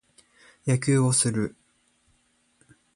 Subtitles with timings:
[0.65, 1.55] 野球をする。